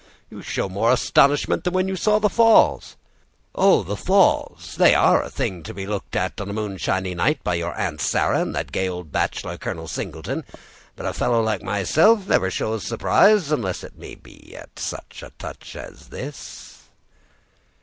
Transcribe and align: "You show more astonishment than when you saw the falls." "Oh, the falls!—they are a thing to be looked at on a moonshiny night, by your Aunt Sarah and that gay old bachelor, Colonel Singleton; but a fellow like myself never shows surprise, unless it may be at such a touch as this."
"You 0.31 0.41
show 0.41 0.67
more 0.67 0.91
astonishment 0.91 1.63
than 1.63 1.75
when 1.75 1.87
you 1.87 1.95
saw 1.95 2.17
the 2.17 2.27
falls." 2.27 2.95
"Oh, 3.53 3.83
the 3.83 3.95
falls!—they 3.95 4.95
are 4.95 5.21
a 5.21 5.29
thing 5.29 5.61
to 5.61 5.75
be 5.75 5.85
looked 5.85 6.15
at 6.15 6.41
on 6.41 6.49
a 6.49 6.53
moonshiny 6.53 7.13
night, 7.13 7.43
by 7.43 7.53
your 7.53 7.77
Aunt 7.77 8.01
Sarah 8.01 8.41
and 8.41 8.55
that 8.55 8.71
gay 8.71 8.89
old 8.89 9.11
bachelor, 9.11 9.59
Colonel 9.59 9.87
Singleton; 9.87 10.43
but 10.95 11.05
a 11.05 11.13
fellow 11.13 11.43
like 11.43 11.61
myself 11.61 12.27
never 12.27 12.49
shows 12.49 12.83
surprise, 12.83 13.51
unless 13.51 13.83
it 13.83 13.95
may 13.95 14.15
be 14.15 14.55
at 14.55 14.79
such 14.79 15.21
a 15.21 15.33
touch 15.37 15.75
as 15.75 16.07
this." 16.07 16.79